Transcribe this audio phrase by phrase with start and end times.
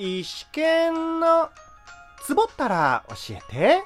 [0.00, 1.50] 石剣の
[2.22, 3.82] つぼったら教えて。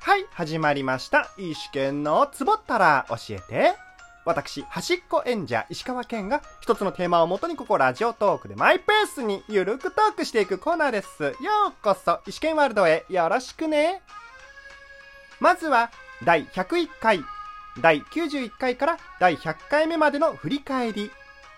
[0.00, 1.30] はい、始まりました。
[1.38, 3.74] 石剣のつぼったら教えて。
[4.24, 11.22] 私、端っこ演者、石川県が一つのテーマをもとにここラジオトークでマイペースにゆるくトークしていくコーナーです。
[11.22, 11.32] よ
[11.68, 14.02] うこそ、石剣ワールドへよろしくね。
[15.38, 15.92] まずは、
[16.24, 17.20] 第101回、
[17.80, 21.12] 第91回から第100回目までの振り返り、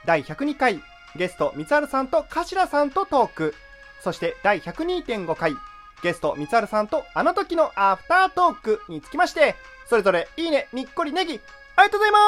[0.04, 0.82] 第102回、
[1.16, 3.54] ゲスト、三春さんと頭さんとトーク、
[4.02, 5.54] そして第102.5回、
[6.02, 9.56] ゲスト、三春さんとあの時のアフタートークにつきまして、
[9.88, 11.40] それぞれいいね、にっこりネギ、
[11.76, 12.18] ありがとうございま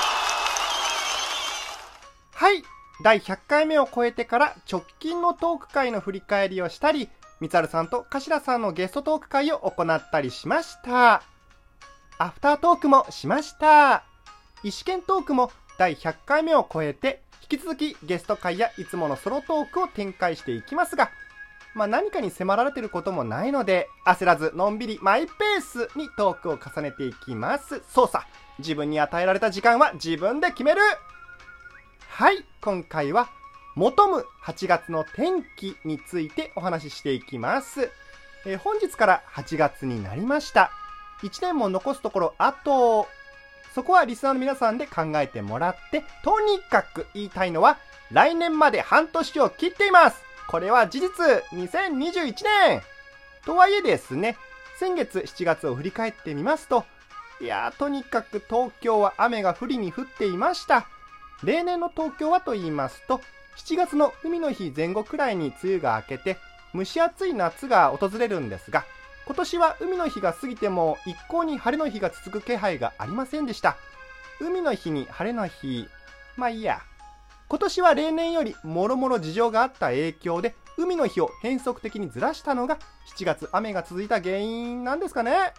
[0.00, 0.14] す
[2.36, 2.62] はい。
[3.02, 7.08] 第100回目を超えてから直近のトーク会の振り返りをしたり、
[7.40, 11.22] 三春さんと頭さんのゲストトーク会を行ったりしました。
[12.18, 14.04] アフタートークもしました。
[14.62, 21.10] 石剣トークも第100回目を超えて、引き続きゲスト会やいつものソロトークを展開していきますが、
[21.74, 27.82] まあ何かに迫られてることもないので、焦らずのんびりマイペースにトークを重ねていきます。
[27.88, 28.26] そうさ、
[28.58, 30.80] 自分に与えられた時間は自分で決める
[32.08, 33.28] はい、今回は、
[33.74, 37.90] 求む8月の天気についてお話ししていきます。
[38.46, 40.70] えー本日から8月になりました。
[41.22, 43.06] 1年も残すところあと、
[43.74, 47.78] そこはリスナーの皆さんで考えてもらって、とにかく言いたいのは、
[48.10, 51.10] 来年まで半年を切っていますこれは事実
[51.52, 52.34] !2021
[52.68, 52.82] 年
[53.44, 54.36] とはいえですね、
[54.78, 56.84] 先月7月を振り返ってみますと、
[57.40, 60.86] いやー、とにかく東京は雨が降りに降っていました。
[61.42, 63.20] 例年の東京はと言いますと、
[63.56, 66.38] 7月の海の日前後くらいに梅雨が明けて、
[66.74, 68.84] 蒸し暑い夏が訪れるんですが、
[69.26, 73.76] 今年は海の日が過ぎても一向に晴れの日が続く気配がありませんでした。
[74.40, 75.88] 海の日に晴れの日、
[76.36, 76.80] まあいいや。
[77.48, 82.78] 今年は例年よりもろもろ事情があった影響で、海の日を変則的にずらしたのが
[83.16, 85.54] 7月雨が続いた原因なんですかね。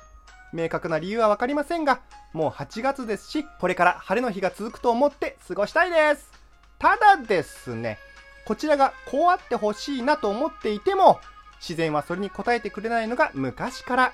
[0.54, 2.02] 明確な理由はわかりませんが、
[2.34, 6.32] もう8月ですし、これから晴れの日が続くと思って過ごしたいです。
[6.78, 7.98] ただですね、
[8.46, 11.20] こちらがこうあってほしいなと思っていても、
[11.68, 14.14] 自然はそれに応えてくれないのが昔から。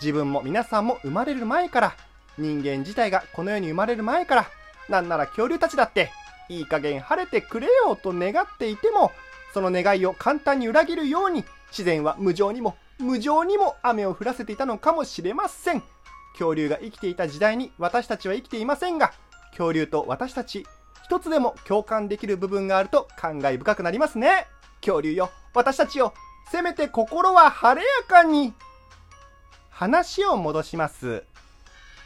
[0.00, 1.96] 自分も皆さんも生まれる前から、
[2.36, 4.46] 人間自体がこの世に生まれる前から、
[4.88, 6.10] なんなら恐竜たちだって、
[6.48, 9.12] いい加減晴れてくれよと願っていても、
[9.52, 15.82] その願いを簡単に裏切るように、自然は無情にも、無情にも雨を降らせていたのかもしれません。
[16.32, 19.12] 恐竜が生きていた時代に私たちは生きていませんが、
[19.50, 20.66] 恐竜と私たち、
[21.04, 24.46] 一つでも共感できる部分があると感慨深くなりますね。
[24.80, 26.14] 恐竜よ、私たちよ、
[26.50, 28.52] せめて心は晴れやかに。
[29.70, 31.22] 話を戻します。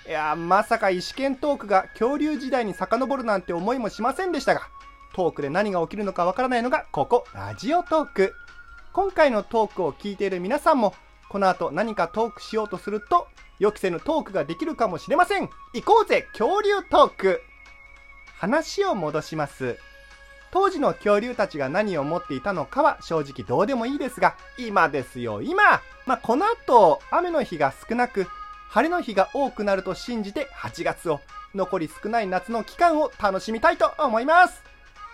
[0.06, 4.69] いや、まさか石剣トークが恐竜時代に遡るなんて思いもしませんでしたが、
[5.15, 8.34] トークで何が起きるのかわからないのがここ、ラジオトーク。
[8.93, 10.94] 今回のトークを聞いている皆さんも、
[11.31, 13.26] この後何かトークしようとすると、
[13.59, 15.49] 予期せぬトークができるかもしれません。
[15.72, 17.43] 行こうぜ、恐竜トーク
[18.37, 19.78] 話を戻します。
[20.54, 28.28] 当時の恐竜たちが何を思っていたのかは正直どうでもいいですが、今ですよ、今まあ、この後、雨の日が少なく、
[28.69, 31.20] 晴れの日が多くなると信じて8月を、
[31.56, 34.62] 残り少ない夏の期間を楽しみたいと思います。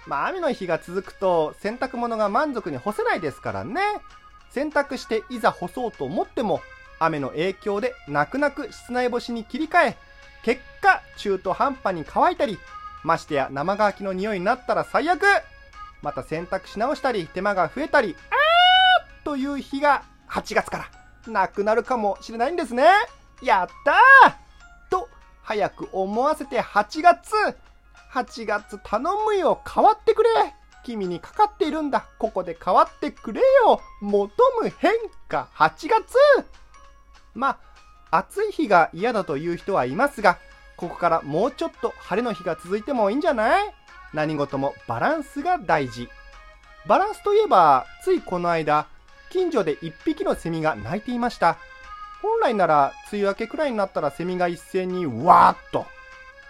[0.06, 3.80] まあ、雨の日が続くと洗濯物が満足に干せないですからね。
[4.50, 6.60] 洗濯していざ干そうと思っても、
[6.98, 9.96] 雨の影響で泣く泣く室内干しに切り替え、
[10.42, 12.58] 結果、中途半端に乾いたり、
[13.02, 15.22] ましてや生乾きの匂いになったら最悪。
[16.02, 20.88] また洗濯し直したり、手間が増えたり、あーという日が8月か
[21.26, 22.84] らなくなるかもしれないんですね。
[23.42, 24.90] やったー！
[24.90, 25.08] と、
[25.42, 27.32] 早く思わせて8月
[28.12, 29.60] !8 月頼むよ。
[29.72, 30.28] 変わってくれ。
[30.82, 32.06] 君にかかっているんだ。
[32.18, 33.80] ここで変わってくれよ。
[34.00, 34.32] 求
[34.62, 34.92] む変
[35.28, 35.48] 化。
[35.54, 36.16] 8月。
[37.34, 37.58] ま
[38.10, 40.38] あ、暑い日が嫌だという人はいますが、
[40.80, 43.74] ここからもうちょっと晴れの日が続いてもいいんじゃない？
[44.14, 46.08] 何事もバランスが大事。
[46.86, 48.86] バランスといえば、ついこの間、
[49.28, 51.58] 近所で一匹のセミが鳴いていました。
[52.22, 55.84] 本来なら、梅雨明けくらいになったらセミが一斉にわーっと。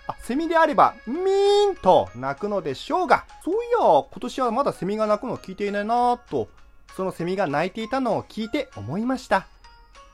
[0.07, 6.49] あ、セミであれば、ミーンと鳴くのでしょうが、そういや、今年はまだセミが鳴くの聞いていないなーと、
[6.97, 9.49] そのセミが鳴いていたのを聞いて思いました。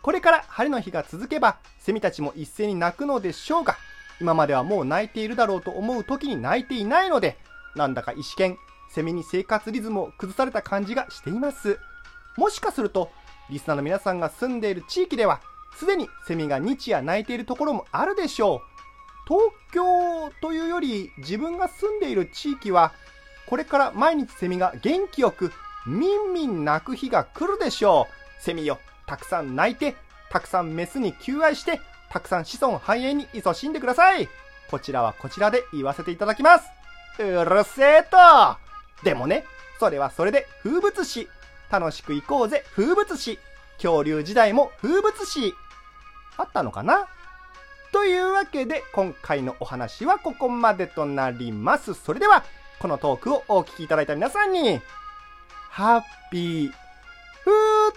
[0.00, 3.76] これから晴れの日が続けば、セミたちも一斉に鳴くのでしょうが、
[4.20, 7.38] 今まではもう鳴いているだろうと思う時に鳴いていないので、
[7.74, 8.58] なんだか石剣、
[8.88, 11.78] セミに生活リズムを崩された感じがしています。
[12.36, 13.10] もしかすると、
[13.50, 15.40] リスナーの皆さんが住んでいる地域では、
[15.76, 18.60] すでにセミが日夜鳴いているところもあるでしょう。
[19.28, 22.92] 東京というより自分が住んでいる地域は、
[23.48, 25.52] これから毎日セミが元気よく、
[25.86, 28.06] みんみん鳴く日が来るでしょ
[28.40, 28.42] う。
[28.42, 29.94] セミよ、たくさん鳴いて、
[30.30, 31.80] たくさんメスに求愛して、
[32.10, 34.28] たくさん子孫繁栄に勤しんでください。
[34.70, 36.64] こちらはこちらで言わせていただきます。
[37.18, 38.16] うるせえと
[39.02, 39.44] でもね、
[39.78, 41.28] それはそれで風物詩。
[41.70, 43.38] 楽しく行こうぜ、風物詩。
[43.76, 45.54] 恐竜時代も風物詩。
[46.36, 47.08] あったのかな？
[47.92, 51.94] というわけで、今回のお話はここまでとなります。
[51.94, 52.44] それでは、
[52.78, 54.80] このトークをお聞きいただいた皆さんに、
[55.70, 56.72] ハッピー、
[57.42, 57.92] フー